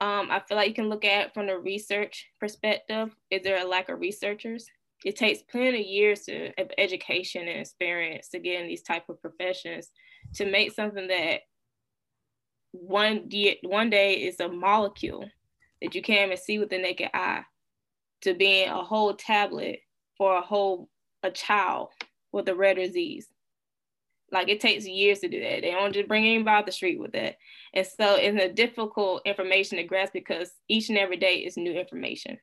Um, 0.00 0.28
I 0.30 0.42
feel 0.46 0.56
like 0.56 0.68
you 0.68 0.74
can 0.74 0.88
look 0.88 1.04
at 1.04 1.26
it 1.26 1.34
from 1.34 1.46
the 1.46 1.58
research 1.58 2.26
perspective. 2.40 3.14
Is 3.30 3.42
there 3.42 3.62
a 3.62 3.68
lack 3.68 3.88
of 3.88 4.00
researchers? 4.00 4.68
It 5.04 5.16
takes 5.16 5.42
plenty 5.42 5.80
of 5.80 5.86
years 5.86 6.22
to, 6.22 6.52
of 6.60 6.70
education 6.78 7.48
and 7.48 7.60
experience 7.60 8.28
to 8.28 8.38
get 8.38 8.60
in 8.60 8.66
these 8.66 8.82
type 8.82 9.08
of 9.08 9.20
professions 9.20 9.90
to 10.34 10.50
make 10.50 10.72
something 10.72 11.08
that 11.08 11.40
one 12.72 13.28
day, 13.28 13.58
one 13.62 13.90
day 13.90 14.14
is 14.14 14.40
a 14.40 14.48
molecule 14.48 15.28
that 15.82 15.94
you 15.94 16.02
can't 16.02 16.26
even 16.26 16.36
see 16.36 16.58
with 16.58 16.70
the 16.70 16.78
naked 16.78 17.10
eye 17.14 17.42
to 18.22 18.34
being 18.34 18.68
a 18.68 18.82
whole 18.82 19.14
tablet 19.14 19.80
for 20.16 20.38
a 20.38 20.42
whole 20.42 20.88
a 21.22 21.30
child 21.30 21.88
with 22.32 22.48
a 22.48 22.54
rare 22.54 22.74
disease. 22.74 23.28
Like 24.32 24.48
it 24.48 24.60
takes 24.60 24.86
years 24.86 25.20
to 25.20 25.28
do 25.28 25.40
that. 25.40 25.62
They 25.62 25.70
don't 25.70 25.92
just 25.92 26.08
bring 26.08 26.26
anybody 26.26 26.56
off 26.56 26.66
the 26.66 26.72
street 26.72 26.98
with 26.98 27.12
that. 27.12 27.36
And 27.74 27.86
so 27.86 28.16
it's 28.16 28.42
a 28.42 28.52
difficult 28.52 29.22
information 29.24 29.78
to 29.78 29.84
grasp 29.84 30.12
because 30.12 30.50
each 30.68 30.88
and 30.88 30.98
every 30.98 31.16
day 31.16 31.36
is 31.36 31.56
new 31.56 31.72
information. 31.72 32.38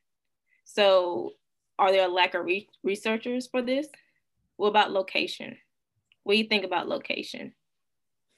So 0.64 1.32
are 1.78 1.92
there 1.92 2.06
a 2.06 2.12
lack 2.12 2.34
of 2.34 2.44
re- 2.44 2.68
researchers 2.82 3.46
for 3.46 3.62
this? 3.62 3.88
What 4.56 4.68
about 4.68 4.92
location? 4.92 5.56
What 6.22 6.34
do 6.34 6.38
you 6.38 6.48
think 6.48 6.64
about 6.64 6.88
location? 6.88 7.52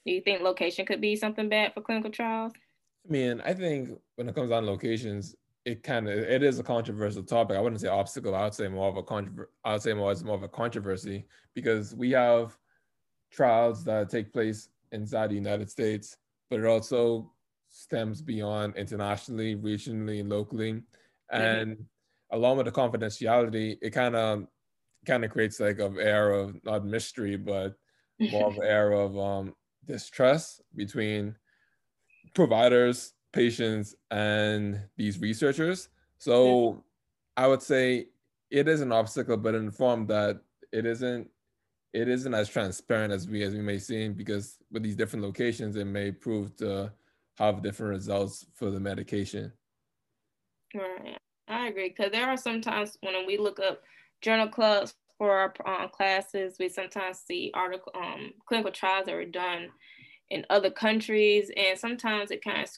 Do 0.04 0.12
you 0.12 0.20
think 0.20 0.42
location 0.42 0.86
could 0.86 1.00
be 1.00 1.16
something 1.16 1.48
bad 1.48 1.74
for 1.74 1.82
clinical 1.82 2.10
trials? 2.10 2.52
I 3.06 3.12
mean, 3.12 3.42
I 3.44 3.54
think 3.54 3.90
when 4.16 4.28
it 4.28 4.34
comes 4.34 4.50
on 4.50 4.66
locations, 4.66 5.34
it 5.64 5.82
kind 5.82 6.08
of 6.08 6.16
it 6.16 6.42
is 6.42 6.58
a 6.58 6.62
controversial 6.62 7.24
topic. 7.24 7.56
I 7.56 7.60
wouldn't 7.60 7.80
say 7.80 7.88
obstacle. 7.88 8.34
I 8.34 8.44
would 8.44 8.54
say 8.54 8.68
more 8.68 8.88
of 8.88 8.96
a 8.96 9.02
controversy. 9.02 9.50
I 9.64 9.72
would 9.72 9.82
say 9.82 9.92
more 9.92 10.12
it's 10.12 10.22
more 10.22 10.36
of 10.36 10.44
a 10.44 10.48
controversy 10.48 11.26
because 11.54 11.94
we 11.94 12.12
have 12.12 12.56
trials 13.32 13.84
that 13.84 14.08
take 14.08 14.32
place 14.32 14.68
inside 14.92 15.30
the 15.30 15.34
United 15.34 15.68
States, 15.68 16.16
but 16.50 16.60
it 16.60 16.66
also 16.66 17.32
stems 17.68 18.22
beyond 18.22 18.76
internationally, 18.76 19.56
regionally, 19.56 20.20
and 20.20 20.28
locally. 20.28 20.72
Mm-hmm. 20.72 21.42
And 21.42 21.72
mm-hmm. 21.72 21.82
Along 22.36 22.58
with 22.58 22.66
the 22.66 22.72
confidentiality, 22.72 23.78
it 23.80 23.90
kind 23.90 24.14
of 24.14 24.46
kind 25.06 25.24
of 25.24 25.30
creates 25.30 25.58
like 25.58 25.78
an 25.78 25.98
air 25.98 26.30
of 26.30 26.62
not 26.64 26.84
mystery, 26.84 27.36
but 27.36 27.74
more 28.18 28.48
of 28.48 28.56
an 28.56 28.62
air 28.64 28.92
of 28.92 29.18
um, 29.18 29.54
distrust 29.86 30.62
between 30.74 31.34
providers, 32.34 33.14
patients, 33.32 33.94
and 34.10 34.80
these 34.96 35.18
researchers. 35.18 35.88
So 36.18 36.84
I 37.36 37.46
would 37.46 37.62
say 37.62 38.08
it 38.50 38.68
is 38.68 38.80
an 38.80 38.92
obstacle, 38.92 39.36
but 39.36 39.54
in 39.54 39.66
the 39.66 39.72
form 39.72 40.06
that 40.06 40.40
it 40.72 40.86
isn't 40.86 41.28
it 41.92 42.08
isn't 42.08 42.34
as 42.34 42.48
transparent 42.48 43.12
as 43.12 43.26
we 43.26 43.42
as 43.42 43.54
we 43.54 43.62
may 43.62 43.78
seem 43.78 44.12
because 44.12 44.58
with 44.70 44.82
these 44.82 44.96
different 44.96 45.24
locations, 45.24 45.76
it 45.76 45.86
may 45.86 46.12
prove 46.12 46.54
to 46.56 46.92
have 47.38 47.62
different 47.62 47.90
results 47.90 48.46
for 48.54 48.70
the 48.70 48.80
medication. 48.80 49.52
Right. 50.74 51.16
I 51.48 51.68
agree 51.68 51.88
because 51.88 52.12
there 52.12 52.26
are 52.28 52.36
sometimes 52.36 52.96
when 53.02 53.26
we 53.26 53.38
look 53.38 53.60
up 53.60 53.82
journal 54.20 54.48
clubs 54.48 54.94
for 55.18 55.54
our 55.66 55.82
um, 55.82 55.88
classes, 55.90 56.56
we 56.58 56.68
sometimes 56.68 57.18
see 57.18 57.50
article 57.54 57.92
um, 57.94 58.32
clinical 58.46 58.72
trials 58.72 59.06
that 59.06 59.14
were 59.14 59.24
done 59.24 59.68
in 60.30 60.44
other 60.50 60.70
countries, 60.70 61.50
and 61.56 61.78
sometimes 61.78 62.30
it 62.30 62.42
kind 62.42 62.62
of 62.64 62.70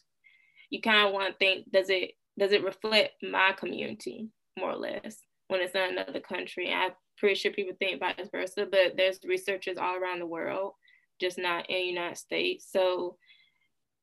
you 0.71 0.81
kind 0.81 1.07
of 1.07 1.15
want 1.15 1.33
to 1.33 1.39
think 1.39 1.71
does 1.73 1.89
it 1.89 2.13
does 2.39 2.53
it 2.53 2.65
reflect 2.65 3.15
my 3.23 3.53
community 3.53 4.29
more 4.59 4.73
or 4.73 4.77
less 4.77 5.19
when 5.49 5.61
it's 5.61 5.75
in 5.75 5.99
another 5.99 6.21
country? 6.21 6.73
I'm 6.73 6.93
pretty 7.17 7.35
sure 7.35 7.51
people 7.53 7.75
think 7.79 8.01
vice 8.01 8.29
versa, 8.31 8.67
but 8.71 8.97
there's 8.97 9.19
researchers 9.25 9.79
all 9.79 9.97
around 9.97 10.21
the 10.21 10.27
world, 10.27 10.73
just 11.21 11.39
not 11.39 11.69
in 11.71 11.77
the 11.77 11.83
United 11.85 12.19
States. 12.19 12.69
So 12.71 13.17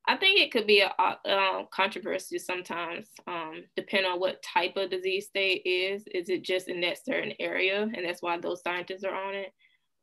I 0.08 0.16
think 0.18 0.40
it 0.40 0.52
could 0.52 0.68
be 0.68 0.82
a, 0.82 0.94
a 1.00 1.64
controversy 1.72 2.38
sometimes, 2.38 3.08
um, 3.28 3.64
depending 3.76 4.12
on 4.12 4.20
what 4.20 4.44
type 4.44 4.78
of 4.78 4.92
disease 4.92 5.26
state 5.26 5.64
is. 5.66 6.04
Is 6.14 6.30
it 6.30 6.44
just 6.44 6.68
in 6.68 6.82
that 6.82 7.04
certain 7.04 7.34
area, 7.40 7.82
and 7.82 8.06
that's 8.06 8.22
why 8.22 8.38
those 8.38 8.62
scientists 8.62 9.04
are 9.04 9.16
on 9.16 9.34
it, 9.34 9.52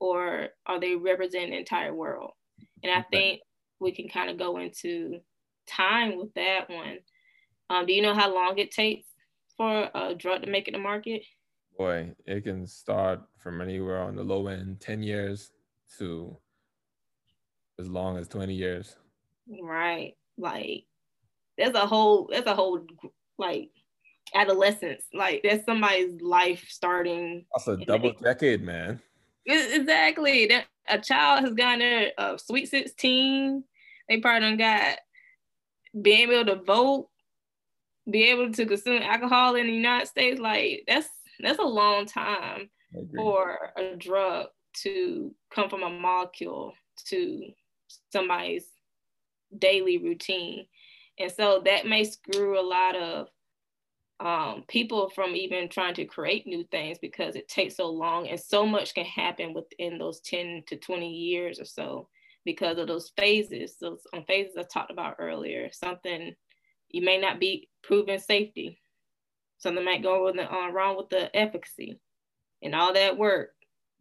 or 0.00 0.49
are 0.66 0.80
they 0.80 0.97
representing 0.97 1.50
the 1.50 1.59
entire 1.59 1.94
world? 1.94 2.32
And 2.82 2.92
I 2.92 3.02
think 3.12 3.40
we 3.78 3.92
can 3.92 4.09
kind 4.09 4.28
of 4.28 4.38
go 4.38 4.59
into 4.59 5.21
time 5.68 6.18
with 6.18 6.35
that 6.35 6.68
one. 6.68 6.99
Um, 7.71 7.87
do 7.87 7.92
you 7.92 8.02
know 8.02 8.14
how 8.14 8.35
long 8.35 8.59
it 8.59 8.73
takes 8.73 9.06
for 9.56 9.88
a 9.94 10.14
drug 10.14 10.42
to 10.42 10.50
make 10.50 10.66
it 10.66 10.73
to 10.73 10.78
market? 10.78 11.23
Boy, 11.78 12.11
it 12.26 12.42
can 12.42 12.66
start 12.66 13.21
from 13.38 13.61
anywhere 13.61 13.99
on 13.99 14.16
the 14.16 14.25
low 14.25 14.49
end, 14.49 14.80
10 14.80 15.02
years 15.02 15.52
to 15.99 16.37
as 17.78 17.88
long 17.88 18.18
as 18.18 18.28
20 18.28 18.52
years. 18.52 18.97
Right. 19.61 20.14
Like 20.38 20.85
there's 21.59 21.75
a 21.75 21.87
whole 21.87 22.28
there's 22.30 22.47
a 22.47 22.54
whole 22.54 22.87
like 23.38 23.71
adolescence. 24.35 25.04
Like 25.12 25.42
that's 25.42 25.64
somebody's 25.64 26.21
life 26.21 26.64
starting. 26.68 27.47
That's 27.54 27.68
a 27.68 27.85
double 27.85 28.12
decade, 28.12 28.62
man. 28.62 29.00
Exactly. 29.47 30.47
That 30.47 30.66
a 30.88 30.99
child 30.99 31.44
has 31.44 31.54
gotten 31.54 31.82
a 31.82 32.12
uh, 32.18 32.37
sweet 32.38 32.68
16. 32.68 33.64
They 34.09 34.21
probably 34.21 34.56
got 34.56 34.99
being 36.00 36.30
able 36.30 36.47
to 36.47 36.62
vote, 36.62 37.09
be 38.11 38.25
able 38.25 38.52
to 38.52 38.66
consume 38.66 39.02
alcohol 39.02 39.56
in 39.56 39.66
the 39.66 39.73
United 39.73 40.06
States. 40.06 40.40
Like 40.40 40.85
that's 40.87 41.09
that's 41.40 41.59
a 41.59 41.62
long 41.62 42.06
time 42.06 42.71
for 43.16 43.73
a 43.76 43.97
drug 43.97 44.49
to 44.75 45.35
come 45.50 45.68
from 45.68 45.82
a 45.82 45.90
molecule 45.90 46.75
to 47.06 47.52
somebody's 48.12 48.66
daily 49.59 49.99
routine. 49.99 50.66
And 51.18 51.30
so 51.30 51.62
that 51.64 51.87
may 51.87 52.04
screw 52.04 52.59
a 52.59 52.62
lot 52.66 52.97
of 52.97 53.28
um, 54.21 54.64
people 54.68 55.11
from 55.11 55.35
even 55.35 55.68
trying 55.68 55.94
to 55.94 56.04
create 56.04 56.47
new 56.47 56.64
things 56.71 56.99
because 57.00 57.35
it 57.35 57.49
takes 57.49 57.76
so 57.76 57.90
long 57.90 58.28
and 58.28 58.38
so 58.38 58.64
much 58.64 58.94
can 58.94 59.04
happen 59.04 59.52
within 59.52 59.99
those 59.99 60.21
10 60.21 60.62
to 60.68 60.76
20 60.76 61.09
years 61.09 61.59
or 61.59 61.64
so 61.64 62.09
because 62.44 62.78
of 62.78 62.87
those 62.87 63.12
phases. 63.16 63.76
Those 63.80 64.00
um, 64.12 64.25
phases 64.26 64.56
I 64.56 64.62
talked 64.62 64.92
about 64.92 65.16
earlier. 65.18 65.71
Something 65.73 66.35
you 66.90 67.02
may 67.02 67.18
not 67.18 67.40
be 67.40 67.68
proven 67.82 68.18
safety. 68.18 68.80
Something 69.59 69.85
might 69.85 70.02
go 70.02 70.25
with 70.25 70.37
the, 70.37 70.52
uh, 70.52 70.71
wrong 70.71 70.97
with 70.97 71.09
the 71.09 71.35
efficacy 71.37 72.00
and 72.62 72.75
all 72.75 72.92
that 72.94 73.18
work 73.18 73.50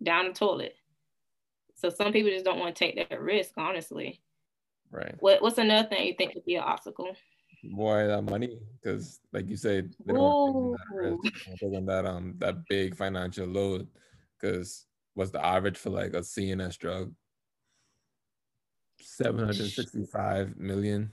down 0.03 0.27
the 0.27 0.33
toilet. 0.33 0.75
So 1.75 1.89
some 1.89 2.11
people 2.11 2.31
just 2.31 2.45
don't 2.45 2.59
want 2.59 2.75
to 2.75 2.79
take 2.79 3.09
that 3.09 3.21
risk, 3.21 3.51
honestly. 3.57 4.21
Right. 4.91 5.15
What 5.19 5.41
What's 5.41 5.57
another 5.57 5.87
thing 5.87 6.05
you 6.05 6.15
think 6.17 6.33
could 6.33 6.45
be 6.45 6.55
an 6.55 6.63
obstacle? 6.63 7.15
more 7.63 8.07
that 8.07 8.23
money 8.23 8.57
because 8.81 9.19
like 9.33 9.47
you 9.47 9.55
said 9.55 9.93
they 10.05 10.13
don't 10.13 10.75
that 11.85 12.05
um 12.05 12.33
that 12.39 12.55
big 12.67 12.95
financial 12.95 13.45
load 13.47 13.87
because 14.39 14.85
what's 15.13 15.31
the 15.31 15.45
average 15.45 15.77
for 15.77 15.89
like 15.89 16.13
a 16.13 16.21
CNS 16.21 16.77
drug 16.77 17.13
765 18.99 20.57
million 20.57 21.11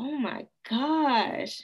Oh 0.00 0.16
my 0.16 0.46
gosh. 0.68 1.60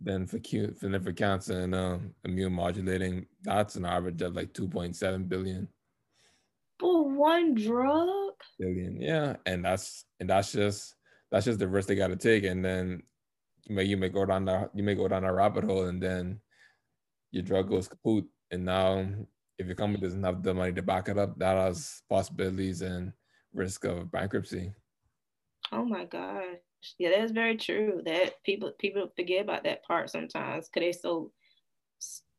Then 0.00 0.26
for 0.26 0.40
cute, 0.40 0.76
for, 0.76 0.98
for 0.98 1.12
cancer 1.12 1.60
and 1.60 1.72
um, 1.72 2.14
immune 2.24 2.52
modulating, 2.52 3.26
that's 3.42 3.76
an 3.76 3.84
average 3.84 4.22
of 4.22 4.34
like 4.34 4.52
2.7 4.52 5.28
billion. 5.28 5.68
For 6.80 7.08
one 7.08 7.54
drug? 7.54 8.25
Billion, 8.58 9.00
yeah. 9.00 9.36
And 9.46 9.64
that's 9.64 10.04
and 10.20 10.30
that's 10.30 10.52
just 10.52 10.94
that's 11.30 11.44
just 11.44 11.58
the 11.58 11.68
risk 11.68 11.88
they 11.88 11.94
gotta 11.94 12.16
take. 12.16 12.44
And 12.44 12.64
then 12.64 13.02
you 13.64 13.74
may 13.74 13.84
you 13.84 13.96
may 13.96 14.08
go 14.08 14.24
down 14.24 14.44
the 14.44 14.70
you 14.74 14.82
may 14.82 14.94
go 14.94 15.08
down 15.08 15.24
a 15.24 15.32
rabbit 15.32 15.64
hole 15.64 15.84
and 15.86 16.02
then 16.02 16.40
your 17.30 17.42
drug 17.42 17.68
goes 17.68 17.88
kaput. 17.88 18.24
And 18.50 18.64
now 18.64 19.06
if 19.58 19.66
your 19.66 19.76
company 19.76 20.00
doesn't 20.00 20.22
have 20.22 20.42
the 20.42 20.54
money 20.54 20.72
to 20.72 20.82
back 20.82 21.08
it 21.08 21.18
up, 21.18 21.38
that 21.38 21.56
has 21.56 22.02
possibilities 22.08 22.82
and 22.82 23.12
risk 23.52 23.84
of 23.84 24.10
bankruptcy. 24.10 24.72
Oh 25.72 25.84
my 25.84 26.04
gosh. 26.04 26.56
Yeah, 26.98 27.10
that's 27.10 27.32
very 27.32 27.56
true. 27.56 28.02
That 28.04 28.42
people 28.44 28.72
people 28.78 29.10
forget 29.16 29.42
about 29.42 29.64
that 29.64 29.84
part 29.84 30.10
sometimes 30.10 30.68
because 30.68 30.80
they 30.80 30.92
so 30.92 31.32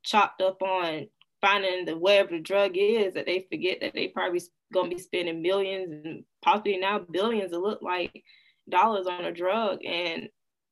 chopped 0.04 0.42
up 0.42 0.62
on 0.62 1.08
finding 1.42 1.86
the 1.86 1.98
whatever 1.98 2.32
the 2.32 2.40
drug 2.40 2.72
is 2.76 3.14
that 3.14 3.26
they 3.26 3.46
forget 3.50 3.80
that 3.82 3.94
they 3.94 4.08
probably 4.08 4.42
gonna 4.74 4.90
be 4.90 4.98
spending 4.98 5.42
millions 5.42 6.06
and 6.06 6.24
possibly 6.44 6.78
now 6.78 7.00
billions 7.00 7.52
to 7.52 7.60
look 7.60 7.82
like 7.82 8.24
dollars 8.70 9.08
on 9.08 9.26
a 9.26 9.32
drug 9.32 9.80
and 9.86 10.30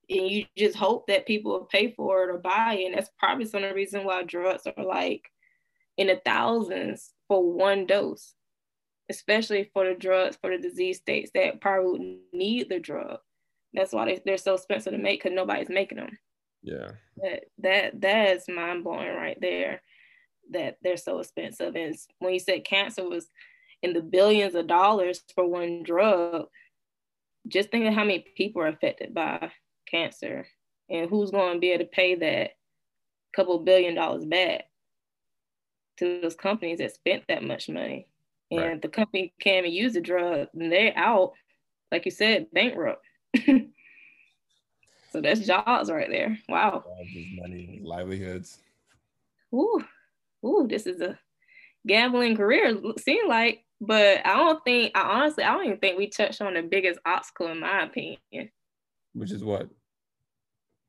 and 0.10 0.30
you 0.30 0.46
just 0.58 0.76
hope 0.76 1.08
that 1.08 1.26
people 1.26 1.52
will 1.52 1.66
pay 1.66 1.92
for 1.92 2.24
it 2.24 2.30
or 2.30 2.38
buy 2.38 2.76
it. 2.80 2.86
And 2.86 2.96
that's 2.96 3.10
probably 3.18 3.46
some 3.46 3.64
of 3.64 3.70
the 3.70 3.76
reason 3.76 4.04
why 4.04 4.24
drugs 4.24 4.64
are 4.66 4.84
like 4.84 5.24
in 5.98 6.08
the 6.08 6.22
thousands 6.24 7.14
for 7.28 7.52
one 7.52 7.86
dose, 7.86 8.34
especially 9.10 9.70
for 9.74 9.88
the 9.88 9.96
drugs 9.96 10.38
for 10.40 10.52
the 10.52 10.62
disease 10.62 10.98
states 10.98 11.32
that 11.34 11.62
probably 11.62 12.20
need 12.34 12.70
the 12.70 12.80
drug. 12.80 13.18
That's 13.74 13.94
why 13.94 14.06
they, 14.06 14.22
they're 14.26 14.38
so 14.38 14.54
expensive 14.54 14.94
to 14.94 15.00
make 15.00 15.24
because 15.24 15.36
nobody's 15.36 15.70
making 15.70 15.98
them. 15.98 16.18
Yeah. 16.62 16.92
That 17.18 17.44
that 17.60 18.02
that 18.02 18.38
is 18.38 18.48
mind 18.48 18.84
blowing 18.84 19.16
right 19.16 19.38
there. 19.40 19.82
That 20.52 20.78
they're 20.82 20.98
so 20.98 21.20
expensive. 21.20 21.76
And 21.76 21.96
when 22.20 22.34
you 22.34 22.40
said 22.40 22.66
cancer 22.66 23.08
was 23.08 23.28
in 23.82 23.94
the 23.94 24.02
billions 24.02 24.56
of 24.56 24.68
dollars 24.68 25.22
for 25.34 25.48
one 25.48 25.84
drug, 25.84 26.46
just 27.48 27.70
think 27.70 27.86
of 27.86 27.94
how 27.94 28.04
many 28.04 28.26
people 28.36 28.62
are 28.62 28.68
affected 28.68 29.14
by 29.14 29.52
cancer 29.90 30.48
and 30.90 31.10
who's 31.10 31.32
going 31.32 31.56
to 31.56 31.60
be 31.60 31.72
able 31.72 31.86
to 31.86 31.90
pay 31.90 32.16
that 32.16 32.52
couple 33.36 33.60
billion 33.60 33.96
dollars 33.96 34.26
back 34.26 34.64
to 35.98 36.22
those 36.22 36.36
companies 36.36 36.80
that 36.80 36.94
spent 36.94 37.24
that 37.28 37.44
much 37.44 37.70
money. 37.70 38.08
And 38.52 38.62
right. 38.62 38.82
the 38.82 38.88
company 38.88 39.34
can't 39.40 39.66
even 39.66 39.76
use 39.76 39.94
the 39.94 40.02
drug, 40.02 40.50
and 40.54 40.72
they're 40.72 40.94
out, 40.96 41.34
like 41.92 42.06
you 42.06 42.12
said, 42.12 42.48
bankrupt. 42.54 43.04
so 45.12 45.22
that's 45.22 45.40
jobs 45.40 45.90
right 45.92 46.10
there. 46.10 46.38
Wow. 46.48 46.84
money, 47.42 47.82
livelihoods. 47.84 48.60
Ooh, 49.54 49.84
ooh, 50.46 50.68
this 50.68 50.86
is 50.86 51.02
a 51.02 51.18
gambling 51.88 52.36
career, 52.36 52.78
seem 53.00 53.28
like. 53.28 53.62
But 53.82 54.26
I 54.26 54.38
don't 54.38 54.64
think, 54.64 54.94
I 54.96 55.02
honestly, 55.02 55.44
I 55.44 55.54
don't 55.54 55.66
even 55.66 55.80
think 55.80 55.98
we 55.98 56.08
touched 56.08 56.42
on 56.42 56.54
the 56.54 56.62
biggest 56.62 57.00
obstacle, 57.06 57.48
in 57.48 57.60
my 57.60 57.84
opinion. 57.84 58.50
Which 59.14 59.32
is 59.32 59.44
what? 59.44 59.70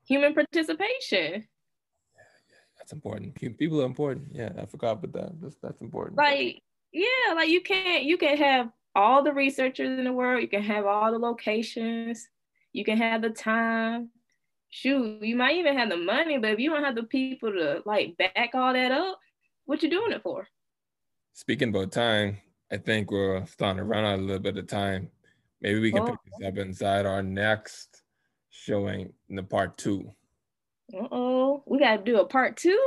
Human 0.07 0.35
participation. 0.35 1.33
Yeah, 1.33 2.23
yeah, 2.49 2.63
that's 2.79 2.93
important. 2.93 3.35
People 3.35 3.83
are 3.83 3.87
important. 3.87 4.29
Yeah, 4.33 4.51
I 4.61 4.67
forgot 4.67 4.93
about 5.05 5.13
that. 5.15 5.41
That's 5.41 5.57
that's 5.61 5.81
important. 5.81 6.17
Like, 6.17 6.63
yeah, 6.93 7.35
like 7.35 7.49
you 7.49 7.61
can't 7.61 8.05
you 8.05 8.17
can 8.17 8.37
have 8.37 8.71
all 8.95 9.23
the 9.23 9.33
researchers 9.33 9.99
in 9.99 10.05
the 10.05 10.13
world, 10.13 10.43
you 10.43 10.49
can 10.49 10.63
have 10.63 10.87
all 10.87 11.13
the 11.13 11.19
locations, 11.19 12.27
you 12.73 12.85
can 12.85 12.97
have 12.97 13.21
the 13.21 13.31
time. 13.31 14.11
Shoot, 14.71 15.23
you 15.23 15.37
might 15.37 15.57
even 15.57 15.77
have 15.77 15.91
the 15.91 15.97
money, 15.97 16.39
but 16.39 16.51
if 16.51 16.59
you 16.59 16.71
don't 16.71 16.85
have 16.85 16.97
the 16.97 17.05
people 17.05 17.53
to 17.53 17.83
like 17.85 18.17
back 18.17 18.51
all 18.55 18.73
that 18.73 18.91
up, 18.91 19.19
what 19.67 19.83
you 19.83 19.91
doing 19.91 20.13
it 20.13 20.23
for? 20.23 20.47
Speaking 21.35 21.69
about 21.69 21.93
time, 21.93 22.39
I 22.73 22.79
think 22.79 23.11
we're 23.11 23.45
starting 23.47 23.79
to 23.79 23.85
run 23.85 24.05
out 24.05 24.19
a 24.19 24.23
little 24.23 24.43
bit 24.43 24.57
of 24.57 24.67
time. 24.67 25.11
Maybe 25.61 25.81
we 25.81 25.93
can 25.93 26.03
oh. 26.03 26.07
pick 26.07 26.19
this 26.39 26.49
up 26.49 26.59
inside 26.59 27.07
our 27.07 27.23
next 27.23 28.03
showing 28.51 29.13
in 29.29 29.37
the 29.37 29.43
part 29.43 29.77
two. 29.77 30.11
Uh 30.95 31.09
oh, 31.11 31.63
we 31.67 31.79
gotta 31.79 32.03
do 32.03 32.21
a 32.21 32.27
part 32.27 32.57
two. 32.57 32.81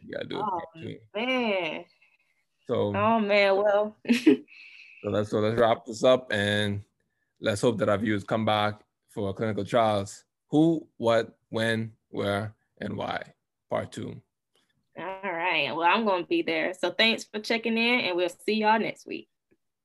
You 0.00 0.14
gotta 0.14 0.28
do 0.28 0.38
a 0.38 0.42
oh, 0.42 0.50
part 0.50 0.64
two. 0.76 0.96
Man. 1.14 1.84
So. 2.68 2.94
Oh 2.94 3.18
man, 3.18 3.56
well. 3.56 3.96
so 4.12 4.36
let's 5.04 5.30
so 5.30 5.40
let's 5.40 5.58
wrap 5.60 5.84
this 5.84 6.04
up 6.04 6.30
and 6.30 6.82
let's 7.40 7.60
hope 7.60 7.78
that 7.78 7.88
our 7.88 7.98
viewers 7.98 8.24
come 8.24 8.44
back 8.44 8.80
for 9.10 9.32
clinical 9.34 9.64
trials. 9.64 10.24
Who, 10.50 10.86
what, 10.98 11.38
when, 11.48 11.92
where, 12.10 12.54
and 12.80 12.96
why. 12.96 13.22
Part 13.70 13.92
two. 13.92 14.20
All 14.98 15.04
right. 15.24 15.31
Well, 15.72 15.82
I'm 15.82 16.04
going 16.04 16.22
to 16.22 16.28
be 16.28 16.42
there. 16.42 16.74
So 16.74 16.90
thanks 16.90 17.24
for 17.24 17.40
checking 17.40 17.78
in, 17.78 18.00
and 18.00 18.16
we'll 18.16 18.28
see 18.28 18.54
y'all 18.54 18.78
next 18.78 19.06
week. 19.06 19.28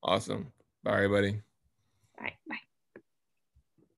Awesome. 0.02 0.52
Bye, 0.82 0.94
everybody. 0.94 1.40
Bye. 2.18 2.34
Bye. 2.48 2.67